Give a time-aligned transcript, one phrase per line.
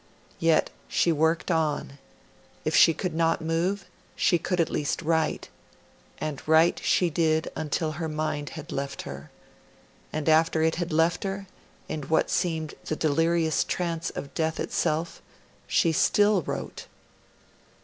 [0.39, 1.99] Yet she worked on;
[2.65, 3.85] if she could not move,
[4.15, 5.49] she could at least write,
[6.17, 9.29] and write she did until her mind had left her;
[10.11, 11.45] and after it had left her,
[11.87, 15.21] in what seemed the delirious trance of death itself,
[15.67, 16.87] she still wrote.